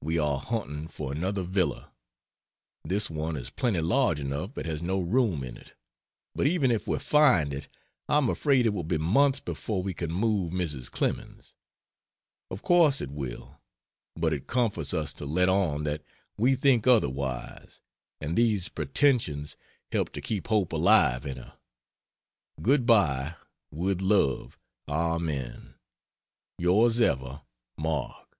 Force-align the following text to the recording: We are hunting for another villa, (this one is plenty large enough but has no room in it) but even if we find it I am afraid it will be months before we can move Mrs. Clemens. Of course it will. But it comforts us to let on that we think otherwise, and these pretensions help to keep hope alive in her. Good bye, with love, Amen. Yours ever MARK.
We 0.00 0.18
are 0.18 0.38
hunting 0.38 0.88
for 0.88 1.12
another 1.12 1.42
villa, 1.42 1.92
(this 2.82 3.10
one 3.10 3.36
is 3.36 3.50
plenty 3.50 3.82
large 3.82 4.18
enough 4.18 4.54
but 4.54 4.64
has 4.64 4.80
no 4.80 5.02
room 5.02 5.44
in 5.44 5.58
it) 5.58 5.74
but 6.34 6.46
even 6.46 6.70
if 6.70 6.88
we 6.88 6.98
find 6.98 7.52
it 7.52 7.68
I 8.08 8.16
am 8.16 8.30
afraid 8.30 8.64
it 8.64 8.70
will 8.70 8.84
be 8.84 8.96
months 8.96 9.38
before 9.38 9.82
we 9.82 9.92
can 9.92 10.10
move 10.10 10.50
Mrs. 10.50 10.90
Clemens. 10.90 11.56
Of 12.50 12.62
course 12.62 13.02
it 13.02 13.10
will. 13.10 13.60
But 14.16 14.32
it 14.32 14.46
comforts 14.46 14.94
us 14.94 15.12
to 15.12 15.26
let 15.26 15.50
on 15.50 15.84
that 15.84 16.02
we 16.38 16.54
think 16.54 16.86
otherwise, 16.86 17.82
and 18.18 18.38
these 18.38 18.70
pretensions 18.70 19.56
help 19.92 20.08
to 20.14 20.22
keep 20.22 20.46
hope 20.46 20.72
alive 20.72 21.26
in 21.26 21.36
her. 21.36 21.58
Good 22.62 22.86
bye, 22.86 23.34
with 23.70 24.00
love, 24.00 24.58
Amen. 24.88 25.74
Yours 26.56 26.98
ever 26.98 27.42
MARK. 27.76 28.38